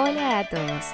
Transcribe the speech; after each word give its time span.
Hola 0.00 0.38
a 0.38 0.48
todos, 0.48 0.84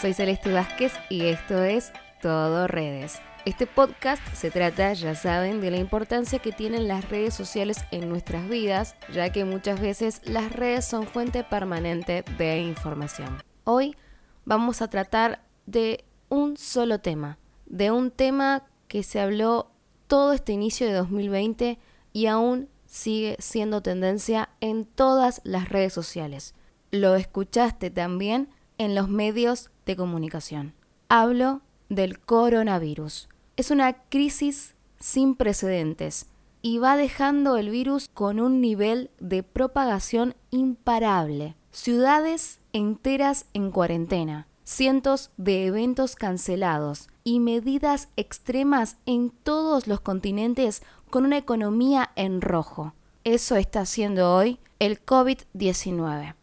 soy 0.00 0.14
Celeste 0.14 0.52
Vázquez 0.52 0.92
y 1.08 1.22
esto 1.26 1.64
es 1.64 1.92
Todo 2.20 2.68
Redes. 2.68 3.20
Este 3.44 3.66
podcast 3.66 4.22
se 4.34 4.52
trata, 4.52 4.92
ya 4.92 5.16
saben, 5.16 5.60
de 5.60 5.72
la 5.72 5.78
importancia 5.78 6.38
que 6.38 6.52
tienen 6.52 6.86
las 6.86 7.10
redes 7.10 7.34
sociales 7.34 7.78
en 7.90 8.08
nuestras 8.08 8.48
vidas, 8.48 8.94
ya 9.12 9.32
que 9.32 9.44
muchas 9.44 9.80
veces 9.80 10.20
las 10.22 10.52
redes 10.52 10.84
son 10.84 11.08
fuente 11.08 11.42
permanente 11.42 12.24
de 12.38 12.60
información. 12.60 13.42
Hoy 13.64 13.96
vamos 14.44 14.80
a 14.80 14.86
tratar 14.86 15.42
de 15.66 16.04
un 16.28 16.56
solo 16.56 17.00
tema, 17.00 17.38
de 17.66 17.90
un 17.90 18.12
tema 18.12 18.62
que 18.86 19.02
se 19.02 19.18
habló 19.18 19.72
todo 20.06 20.34
este 20.34 20.52
inicio 20.52 20.86
de 20.86 20.92
2020 20.92 21.80
y 22.12 22.26
aún 22.26 22.68
sigue 22.86 23.34
siendo 23.40 23.82
tendencia 23.82 24.50
en 24.60 24.84
todas 24.84 25.40
las 25.42 25.68
redes 25.68 25.92
sociales. 25.92 26.54
Lo 26.92 27.16
escuchaste 27.16 27.90
también 27.90 28.50
en 28.76 28.94
los 28.94 29.08
medios 29.08 29.70
de 29.86 29.96
comunicación. 29.96 30.74
Hablo 31.08 31.62
del 31.88 32.20
coronavirus 32.20 33.28
es 33.56 33.70
una 33.70 33.94
crisis 33.94 34.74
sin 34.98 35.34
precedentes 35.34 36.26
y 36.60 36.78
va 36.78 36.96
dejando 36.96 37.56
el 37.56 37.70
virus 37.70 38.08
con 38.12 38.40
un 38.40 38.60
nivel 38.60 39.10
de 39.20 39.42
propagación 39.42 40.34
imparable. 40.50 41.56
Ciudades 41.70 42.60
enteras 42.74 43.46
en 43.54 43.70
cuarentena, 43.70 44.46
cientos 44.62 45.30
de 45.38 45.66
eventos 45.66 46.14
cancelados 46.14 47.08
y 47.24 47.40
medidas 47.40 48.08
extremas 48.16 48.96
en 49.06 49.30
todos 49.30 49.86
los 49.86 50.00
continentes 50.00 50.82
con 51.08 51.24
una 51.24 51.38
economía 51.38 52.10
en 52.16 52.42
rojo. 52.42 52.94
Eso 53.24 53.56
está 53.56 53.80
haciendo 53.80 54.34
hoy 54.34 54.58
el 54.78 55.04
COVID-19. 55.04 56.34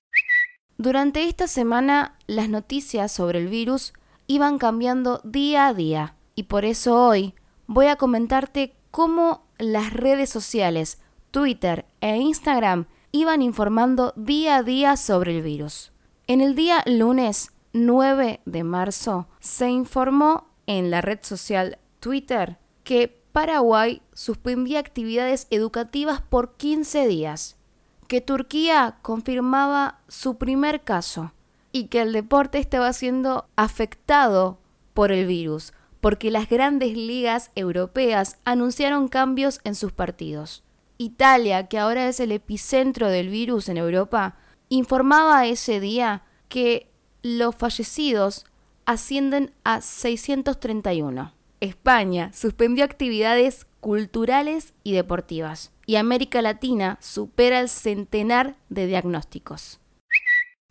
Durante 0.79 1.27
esta 1.27 1.49
semana 1.49 2.15
las 2.25 2.47
noticias 2.47 3.11
sobre 3.11 3.39
el 3.39 3.49
virus 3.49 3.91
iban 4.27 4.57
cambiando 4.57 5.19
día 5.25 5.67
a 5.67 5.73
día 5.73 6.15
y 6.35 6.43
por 6.43 6.63
eso 6.63 7.05
hoy 7.05 7.33
voy 7.67 7.87
a 7.87 7.97
comentarte 7.97 8.77
cómo 8.89 9.43
las 9.57 9.91
redes 9.91 10.29
sociales, 10.29 10.99
Twitter 11.31 11.85
e 11.99 12.15
Instagram 12.15 12.85
iban 13.11 13.41
informando 13.41 14.13
día 14.15 14.55
a 14.55 14.63
día 14.63 14.95
sobre 14.95 15.35
el 15.35 15.43
virus. 15.43 15.91
En 16.27 16.39
el 16.39 16.55
día 16.55 16.81
lunes 16.85 17.51
9 17.73 18.39
de 18.45 18.63
marzo 18.63 19.27
se 19.41 19.69
informó 19.69 20.47
en 20.65 20.91
la 20.91 21.01
red 21.01 21.19
social 21.23 21.77
Twitter 21.99 22.57
que 22.85 23.21
Paraguay 23.33 24.01
suspendía 24.13 24.79
actividades 24.79 25.47
educativas 25.49 26.21
por 26.21 26.55
15 26.55 27.05
días, 27.05 27.57
que 28.09 28.21
Turquía 28.21 28.97
confirmaba 29.03 29.99
su 30.07 30.39
primer 30.39 30.81
caso 30.81 31.31
y 31.71 31.85
que 31.85 32.01
el 32.01 32.11
deporte 32.11 32.57
estaba 32.57 32.91
siendo 32.91 33.47
afectado 33.55 34.57
por 34.95 35.11
el 35.11 35.27
virus, 35.27 35.73
porque 36.01 36.31
las 36.31 36.49
grandes 36.49 36.97
ligas 36.97 37.51
europeas 37.53 38.39
anunciaron 38.45 39.09
cambios 39.09 39.61
en 39.63 39.75
sus 39.75 39.91
partidos. 39.91 40.63
Italia, 40.97 41.67
que 41.67 41.77
ahora 41.77 42.07
es 42.07 42.19
el 42.19 42.31
epicentro 42.31 43.09
del 43.09 43.29
virus 43.29 43.69
en 43.69 43.77
Europa, 43.77 44.37
informaba 44.69 45.45
ese 45.45 45.79
día 45.79 46.23
que 46.47 46.89
los 47.21 47.55
fallecidos 47.55 48.47
ascienden 48.85 49.53
a 49.63 49.81
631. 49.81 51.38
España 51.61 52.31
suspendió 52.33 52.85
actividades 52.85 53.65
culturales 53.79 54.73
y 54.83 54.93
deportivas. 54.93 55.71
Y 55.85 55.95
América 55.95 56.41
Latina 56.41 56.97
supera 57.01 57.59
el 57.59 57.69
centenar 57.69 58.55
de 58.69 58.85
diagnósticos. 58.85 59.79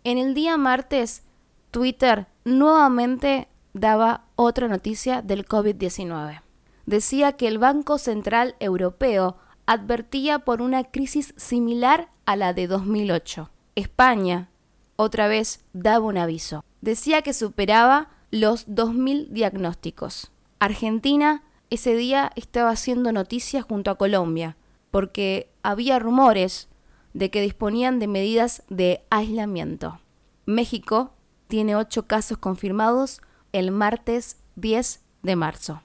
En 0.03 0.17
el 0.17 0.33
día 0.33 0.57
martes, 0.57 1.23
Twitter 1.71 2.27
nuevamente 2.45 3.47
daba 3.73 4.25
otra 4.35 4.67
noticia 4.67 5.21
del 5.21 5.45
COVID-19. 5.45 6.41
Decía 6.85 7.33
que 7.33 7.47
el 7.47 7.59
Banco 7.59 7.97
Central 7.97 8.55
Europeo 8.59 9.37
advertía 9.65 10.39
por 10.39 10.61
una 10.61 10.83
crisis 10.85 11.33
similar 11.37 12.09
a 12.25 12.35
la 12.35 12.53
de 12.53 12.67
2008. 12.67 13.51
España, 13.75 14.49
otra 14.95 15.27
vez, 15.27 15.63
daba 15.73 16.05
un 16.05 16.17
aviso. 16.17 16.63
Decía 16.81 17.21
que 17.21 17.33
superaba 17.33 18.09
los 18.31 18.67
2.000 18.67 19.27
diagnósticos. 19.29 20.31
Argentina 20.59 21.43
ese 21.69 21.95
día 21.95 22.31
estaba 22.35 22.71
haciendo 22.71 23.13
noticias 23.13 23.63
junto 23.63 23.91
a 23.91 23.97
Colombia, 23.97 24.57
porque 24.91 25.49
había 25.63 25.99
rumores 25.99 26.67
de 27.13 27.31
que 27.31 27.41
disponían 27.41 27.99
de 27.99 28.07
medidas 28.07 28.63
de 28.69 29.05
aislamiento. 29.09 29.99
México 30.45 31.13
tiene 31.47 31.75
8 31.75 32.07
casos 32.07 32.37
confirmados 32.37 33.21
el 33.53 33.71
martes 33.71 34.37
10 34.55 35.01
de 35.23 35.35
marzo. 35.35 35.81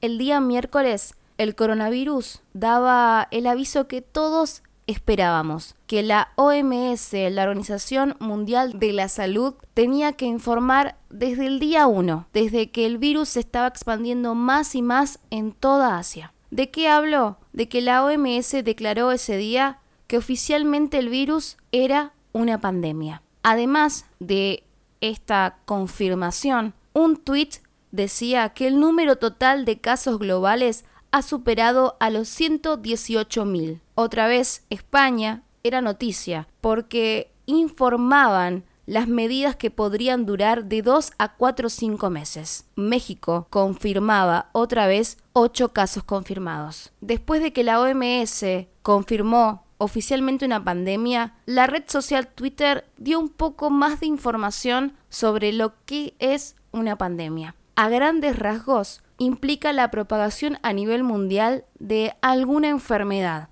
El 0.00 0.18
día 0.18 0.40
miércoles, 0.40 1.14
el 1.36 1.54
coronavirus 1.54 2.40
daba 2.54 3.28
el 3.30 3.46
aviso 3.46 3.88
que 3.88 4.00
todos 4.00 4.62
esperábamos, 4.86 5.74
que 5.86 6.02
la 6.02 6.32
OMS, 6.36 7.12
la 7.30 7.44
Organización 7.44 8.16
Mundial 8.20 8.78
de 8.78 8.92
la 8.92 9.08
Salud, 9.08 9.54
tenía 9.74 10.12
que 10.12 10.26
informar 10.26 10.96
desde 11.10 11.46
el 11.46 11.58
día 11.58 11.86
1, 11.86 12.28
desde 12.32 12.70
que 12.70 12.86
el 12.86 12.98
virus 12.98 13.30
se 13.30 13.40
estaba 13.40 13.66
expandiendo 13.66 14.34
más 14.34 14.74
y 14.74 14.82
más 14.82 15.18
en 15.30 15.52
toda 15.52 15.98
Asia. 15.98 16.32
¿De 16.50 16.70
qué 16.70 16.88
habló? 16.88 17.38
De 17.52 17.68
que 17.68 17.80
la 17.80 18.04
OMS 18.04 18.52
declaró 18.64 19.10
ese 19.12 19.36
día 19.36 19.80
que 20.06 20.18
oficialmente 20.18 20.98
el 20.98 21.08
virus 21.08 21.56
era 21.72 22.12
una 22.32 22.60
pandemia. 22.60 23.22
Además 23.42 24.06
de 24.20 24.62
esta 25.00 25.58
confirmación, 25.64 26.74
un 26.92 27.16
tuit 27.16 27.56
decía 27.90 28.50
que 28.50 28.66
el 28.66 28.78
número 28.78 29.16
total 29.16 29.64
de 29.64 29.80
casos 29.80 30.18
globales 30.18 30.84
ha 31.10 31.22
superado 31.22 31.96
a 31.98 32.10
los 32.10 32.28
118.000. 32.28 33.80
Otra 33.98 34.28
vez, 34.28 34.66
España 34.68 35.42
era 35.62 35.80
noticia 35.80 36.48
porque 36.60 37.32
informaban 37.46 38.64
las 38.84 39.08
medidas 39.08 39.56
que 39.56 39.70
podrían 39.70 40.26
durar 40.26 40.66
de 40.66 40.82
2 40.82 41.12
a 41.18 41.34
4 41.34 41.66
o 41.66 41.70
5 41.70 42.10
meses. 42.10 42.66
México 42.76 43.46
confirmaba 43.48 44.50
otra 44.52 44.86
vez 44.86 45.16
8 45.32 45.72
casos 45.72 46.04
confirmados. 46.04 46.92
Después 47.00 47.42
de 47.42 47.54
que 47.54 47.64
la 47.64 47.80
OMS 47.80 48.44
confirmó 48.82 49.64
oficialmente 49.78 50.44
una 50.44 50.62
pandemia, 50.62 51.34
la 51.46 51.66
red 51.66 51.84
social 51.86 52.28
Twitter 52.28 52.86
dio 52.98 53.18
un 53.18 53.30
poco 53.30 53.70
más 53.70 54.00
de 54.00 54.06
información 54.06 54.92
sobre 55.08 55.54
lo 55.54 55.72
que 55.86 56.14
es 56.18 56.54
una 56.70 56.96
pandemia. 56.96 57.54
A 57.76 57.88
grandes 57.88 58.38
rasgos, 58.38 59.02
implica 59.16 59.72
la 59.72 59.90
propagación 59.90 60.58
a 60.62 60.74
nivel 60.74 61.02
mundial 61.02 61.64
de 61.78 62.14
alguna 62.20 62.68
enfermedad. 62.68 63.48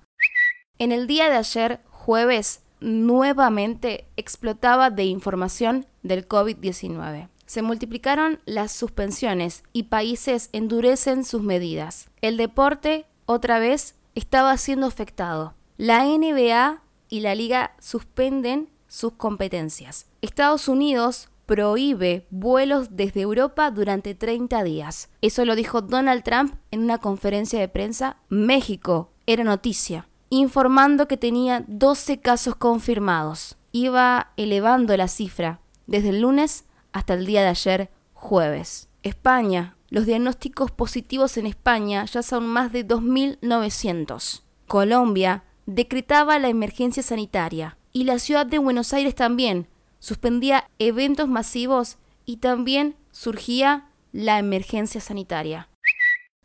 En 0.79 0.91
el 0.91 1.07
día 1.07 1.31
de 1.31 1.37
ayer, 1.37 1.81
jueves, 1.91 2.63
nuevamente 2.81 4.07
explotaba 4.17 4.91
de 4.91 5.05
información 5.05 5.87
del 6.03 6.27
COVID-19. 6.27 7.29
Se 7.47 7.63
multiplicaron 7.63 8.41
las 8.45 8.73
suspensiones 8.73 9.63
y 9.73 9.85
países 9.85 10.49
endurecen 10.53 11.25
sus 11.25 11.43
medidas. 11.43 12.09
El 12.23 12.37
deporte, 12.37 13.07
otra 13.27 13.61
vez, 13.61 13.95
estaba 14.17 14.57
siendo 14.57 14.87
afectado. 14.87 15.55
La 15.77 16.05
NBA 16.05 16.83
y 17.09 17.21
la 17.21 17.35
liga 17.35 17.77
suspenden 17.79 18.71
sus 18.89 19.13
competencias. 19.13 20.07
Estados 20.23 20.69
Unidos 20.69 21.29
prohíbe 21.47 22.27
vuelos 22.31 22.89
desde 22.91 23.21
Europa 23.21 23.71
durante 23.71 24.15
30 24.15 24.65
días. 24.65 25.09
Eso 25.21 25.45
lo 25.45 25.55
dijo 25.55 25.83
Donald 25.83 26.25
Trump 26.25 26.57
en 26.71 26.83
una 26.83 26.99
conferencia 26.99 27.61
de 27.61 27.69
prensa. 27.69 28.17
México 28.29 29.13
era 29.27 29.45
noticia, 29.45 30.09
informando 30.31 31.09
que 31.09 31.17
tenía 31.17 31.65
12 31.67 32.21
casos 32.21 32.57
confirmados. 32.57 33.57
Iba 33.73 34.33
elevando 34.37 34.97
la 34.97 35.09
cifra 35.09 35.61
desde 35.87 36.11
el 36.11 36.21
lunes 36.21 36.65
hasta 36.93 37.15
el 37.15 37.27
día 37.27 37.43
de 37.43 37.49
ayer, 37.49 37.91
jueves. 38.13 38.89
España. 39.03 39.77
Los 39.91 40.07
diagnósticos 40.07 40.71
positivos 40.73 41.37
en 41.37 41.47
España 41.47 42.05
ya 42.07 42.23
son 42.23 42.47
más 42.47 42.73
de 42.73 42.87
2.900. 42.87 44.43
Colombia 44.67 45.45
decretaba 45.67 46.39
la 46.39 46.49
emergencia 46.49 47.03
sanitaria 47.03 47.77
y 47.93 48.05
la 48.05 48.19
ciudad 48.19 48.47
de 48.47 48.59
Buenos 48.59 48.93
Aires 48.93 49.15
también 49.15 49.69
suspendía 50.01 50.69
eventos 50.79 51.29
masivos 51.29 51.99
y 52.27 52.39
también 52.39 52.97
surgía 53.13 53.89
la 54.13 54.39
emergencia 54.39 55.01
sanitaria. 55.01 55.69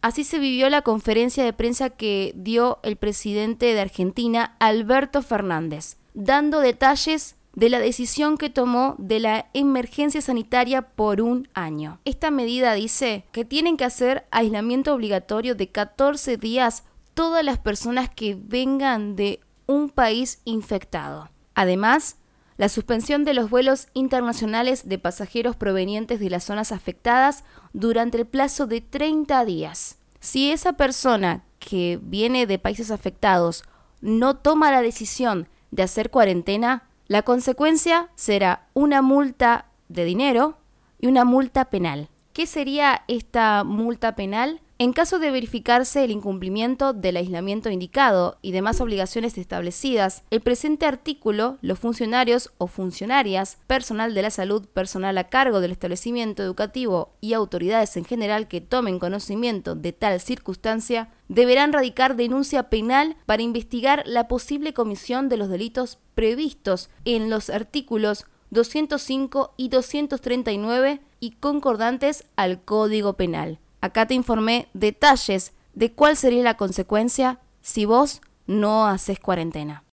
Así 0.01 0.23
se 0.23 0.39
vivió 0.39 0.69
la 0.69 0.81
conferencia 0.81 1.43
de 1.43 1.53
prensa 1.53 1.89
que 1.89 2.33
dio 2.35 2.79
el 2.83 2.95
presidente 2.95 3.73
de 3.73 3.81
Argentina, 3.81 4.55
Alberto 4.59 5.21
Fernández, 5.21 5.97
dando 6.13 6.61
detalles 6.61 7.35
de 7.53 7.69
la 7.69 7.79
decisión 7.79 8.37
que 8.37 8.49
tomó 8.49 8.95
de 8.97 9.19
la 9.19 9.47
emergencia 9.53 10.21
sanitaria 10.21 10.83
por 10.83 11.21
un 11.21 11.49
año. 11.53 11.99
Esta 12.05 12.31
medida 12.31 12.73
dice 12.73 13.25
que 13.33 13.43
tienen 13.43 13.75
que 13.75 13.83
hacer 13.83 14.25
aislamiento 14.31 14.93
obligatorio 14.93 15.55
de 15.55 15.67
14 15.67 16.37
días 16.37 16.83
todas 17.13 17.43
las 17.43 17.57
personas 17.57 18.09
que 18.09 18.37
vengan 18.39 19.17
de 19.17 19.41
un 19.65 19.89
país 19.89 20.41
infectado. 20.45 21.29
Además, 21.53 22.15
la 22.59 22.67
suspensión 22.67 23.23
de 23.23 23.33
los 23.33 23.49
vuelos 23.49 23.87
internacionales 23.93 24.89
de 24.89 24.99
pasajeros 24.99 25.55
provenientes 25.55 26.19
de 26.19 26.29
las 26.29 26.43
zonas 26.43 26.73
afectadas 26.73 27.45
durante 27.71 28.17
el 28.17 28.27
plazo 28.27 28.67
de 28.67 28.81
30 28.81 29.45
días. 29.45 29.97
Si 30.19 30.51
esa 30.51 30.73
persona 30.73 31.45
que 31.59 31.97
viene 32.03 32.45
de 32.47 32.59
países 32.59 32.91
afectados 32.91 33.63
no 34.01 34.35
toma 34.35 34.71
la 34.71 34.81
decisión 34.81 35.47
de 35.71 35.83
hacer 35.83 36.09
cuarentena, 36.09 36.83
la 37.07 37.21
consecuencia 37.21 38.09
será 38.15 38.67
una 38.73 39.01
multa 39.01 39.67
de 39.87 40.03
dinero 40.03 40.57
y 40.99 41.07
una 41.07 41.23
multa 41.23 41.69
penal. 41.69 42.09
¿Qué 42.33 42.45
sería 42.45 43.05
esta 43.07 43.63
multa 43.63 44.15
penal? 44.15 44.59
En 44.81 44.93
caso 44.93 45.19
de 45.19 45.29
verificarse 45.29 46.05
el 46.05 46.11
incumplimiento 46.11 46.93
del 46.93 47.17
aislamiento 47.17 47.69
indicado 47.69 48.37
y 48.41 48.53
demás 48.53 48.79
obligaciones 48.79 49.37
establecidas, 49.37 50.23
el 50.31 50.39
presente 50.39 50.85
artículo, 50.85 51.57
los 51.61 51.79
funcionarios 51.79 52.53
o 52.59 52.67
funcionarias, 52.67 53.57
personal 53.67 54.13
de 54.13 54.21
la 54.21 54.29
salud, 54.29 54.65
personal 54.67 55.17
a 55.17 55.25
cargo 55.25 55.59
del 55.59 55.73
establecimiento 55.73 56.43
educativo 56.43 57.11
y 57.19 57.33
autoridades 57.33 57.97
en 57.97 58.05
general 58.05 58.47
que 58.47 58.61
tomen 58.61 58.99
conocimiento 58.99 59.75
de 59.75 59.91
tal 59.91 60.21
circunstancia, 60.21 61.11
deberán 61.27 61.73
radicar 61.73 62.15
denuncia 62.15 62.69
penal 62.69 63.17
para 63.25 63.43
investigar 63.43 64.03
la 64.05 64.29
posible 64.29 64.73
comisión 64.73 65.27
de 65.27 65.35
los 65.35 65.49
delitos 65.49 65.99
previstos 66.15 66.89
en 67.03 67.29
los 67.29 67.49
artículos 67.49 68.27
205 68.51 69.55
y 69.57 69.67
239 69.67 71.01
y 71.19 71.31
concordantes 71.31 72.23
al 72.37 72.63
Código 72.63 73.17
Penal. 73.17 73.59
Acá 73.81 74.05
te 74.05 74.13
informé 74.13 74.67
detalles 74.73 75.53
de 75.73 75.91
cuál 75.91 76.17
sería 76.17 76.43
la 76.43 76.57
consecuencia 76.57 77.39
si 77.61 77.85
vos 77.85 78.21
no 78.47 78.87
haces 78.87 79.19
cuarentena. 79.19 79.83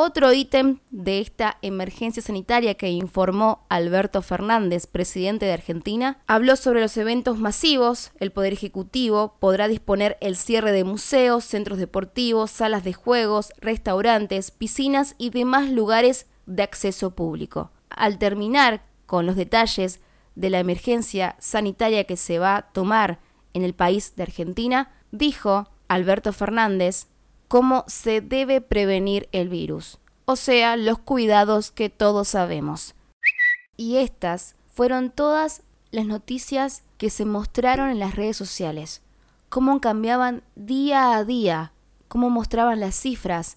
Otro 0.00 0.32
ítem 0.32 0.78
de 0.90 1.18
esta 1.18 1.58
emergencia 1.60 2.22
sanitaria 2.22 2.74
que 2.74 2.88
informó 2.90 3.66
Alberto 3.68 4.22
Fernández, 4.22 4.86
presidente 4.86 5.46
de 5.46 5.54
Argentina, 5.54 6.18
habló 6.28 6.54
sobre 6.54 6.80
los 6.80 6.96
eventos 6.96 7.38
masivos. 7.38 8.12
El 8.20 8.30
Poder 8.30 8.52
Ejecutivo 8.52 9.34
podrá 9.40 9.66
disponer 9.66 10.16
el 10.20 10.36
cierre 10.36 10.70
de 10.70 10.84
museos, 10.84 11.44
centros 11.44 11.78
deportivos, 11.78 12.52
salas 12.52 12.84
de 12.84 12.92
juegos, 12.92 13.52
restaurantes, 13.60 14.52
piscinas 14.52 15.16
y 15.18 15.30
demás 15.30 15.68
lugares 15.68 16.26
de 16.46 16.62
acceso 16.62 17.16
público. 17.16 17.72
Al 17.90 18.18
terminar 18.18 18.82
con 19.06 19.26
los 19.26 19.34
detalles 19.34 20.00
de 20.38 20.50
la 20.50 20.60
emergencia 20.60 21.34
sanitaria 21.40 22.04
que 22.04 22.16
se 22.16 22.38
va 22.38 22.56
a 22.56 22.62
tomar 22.62 23.18
en 23.54 23.64
el 23.64 23.74
país 23.74 24.14
de 24.14 24.22
Argentina, 24.22 24.92
dijo 25.10 25.68
Alberto 25.88 26.32
Fernández 26.32 27.08
cómo 27.48 27.84
se 27.88 28.20
debe 28.20 28.60
prevenir 28.60 29.28
el 29.32 29.48
virus, 29.48 29.98
o 30.26 30.36
sea, 30.36 30.76
los 30.76 31.00
cuidados 31.00 31.72
que 31.72 31.90
todos 31.90 32.28
sabemos. 32.28 32.94
Y 33.76 33.96
estas 33.96 34.54
fueron 34.72 35.10
todas 35.10 35.62
las 35.90 36.06
noticias 36.06 36.84
que 36.98 37.10
se 37.10 37.24
mostraron 37.24 37.90
en 37.90 37.98
las 37.98 38.14
redes 38.14 38.36
sociales, 38.36 39.02
cómo 39.48 39.80
cambiaban 39.80 40.44
día 40.54 41.16
a 41.16 41.24
día, 41.24 41.72
cómo 42.06 42.30
mostraban 42.30 42.78
las 42.78 42.94
cifras, 42.94 43.56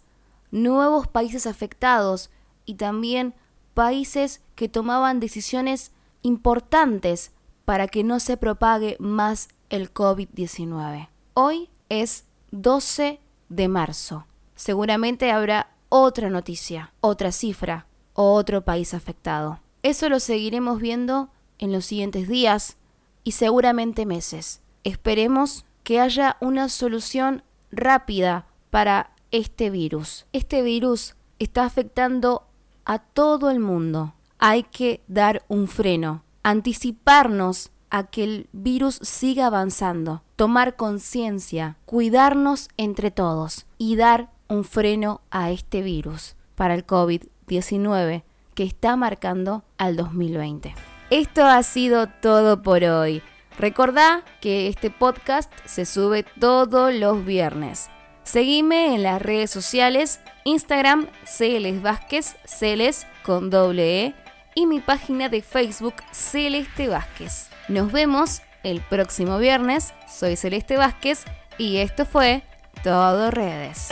nuevos 0.49 1.07
países 1.07 1.45
afectados 1.45 2.31
y 2.65 2.73
también 2.73 3.35
países 3.75 4.41
que 4.55 4.67
tomaban 4.67 5.19
decisiones 5.19 5.91
importantes 6.21 7.31
para 7.65 7.87
que 7.87 8.03
no 8.03 8.19
se 8.19 8.37
propague 8.37 8.97
más 8.99 9.49
el 9.69 9.93
COVID-19. 9.93 11.09
Hoy 11.33 11.69
es 11.89 12.25
12 12.51 13.19
de 13.49 13.67
marzo. 13.67 14.25
Seguramente 14.55 15.31
habrá 15.31 15.71
otra 15.89 16.29
noticia, 16.29 16.93
otra 17.01 17.31
cifra 17.31 17.87
o 18.13 18.33
otro 18.33 18.63
país 18.63 18.93
afectado. 18.93 19.59
Eso 19.83 20.09
lo 20.09 20.19
seguiremos 20.19 20.79
viendo 20.79 21.29
en 21.57 21.71
los 21.71 21.85
siguientes 21.85 22.27
días 22.27 22.77
y 23.23 23.31
seguramente 23.31 24.05
meses. 24.05 24.61
Esperemos 24.83 25.65
que 25.83 25.99
haya 25.99 26.37
una 26.39 26.69
solución 26.69 27.43
rápida 27.71 28.45
para 28.69 29.11
este 29.31 29.69
virus. 29.69 30.25
Este 30.33 30.61
virus 30.61 31.15
está 31.39 31.65
afectando 31.65 32.47
a 32.85 32.99
todo 32.99 33.49
el 33.49 33.59
mundo 33.59 34.13
hay 34.41 34.63
que 34.63 35.03
dar 35.07 35.45
un 35.47 35.67
freno, 35.67 36.23
anticiparnos 36.41 37.71
a 37.91 38.07
que 38.07 38.23
el 38.23 38.49
virus 38.51 38.95
siga 39.03 39.45
avanzando, 39.45 40.23
tomar 40.35 40.75
conciencia, 40.75 41.77
cuidarnos 41.85 42.67
entre 42.75 43.11
todos 43.11 43.67
y 43.77 43.97
dar 43.97 44.31
un 44.47 44.63
freno 44.63 45.21
a 45.29 45.51
este 45.51 45.83
virus 45.83 46.35
para 46.55 46.73
el 46.73 46.87
COVID-19 46.87 48.23
que 48.55 48.63
está 48.63 48.95
marcando 48.95 49.63
al 49.77 49.95
2020. 49.95 50.73
Esto 51.11 51.45
ha 51.45 51.61
sido 51.61 52.07
todo 52.07 52.63
por 52.63 52.83
hoy. 52.83 53.21
Recordá 53.59 54.23
que 54.41 54.67
este 54.67 54.89
podcast 54.89 55.53
se 55.65 55.85
sube 55.85 56.23
todos 56.23 56.91
los 56.95 57.23
viernes. 57.23 57.91
Seguime 58.23 58.95
en 58.95 59.03
las 59.03 59.21
redes 59.21 59.51
sociales, 59.51 60.19
Instagram, 60.45 61.07
Celes 61.25 61.81
Vázquez, 61.83 62.37
Celes 62.45 63.05
con 63.23 63.49
doble 63.49 64.05
E 64.05 64.20
y 64.55 64.65
mi 64.65 64.79
página 64.79 65.29
de 65.29 65.41
Facebook 65.41 65.95
Celeste 66.11 66.87
Vázquez. 66.87 67.49
Nos 67.67 67.91
vemos 67.91 68.41
el 68.63 68.81
próximo 68.81 69.37
viernes. 69.37 69.93
Soy 70.07 70.35
Celeste 70.35 70.77
Vázquez 70.77 71.25
y 71.57 71.77
esto 71.77 72.05
fue 72.05 72.43
Todo 72.83 73.31
Redes. 73.31 73.89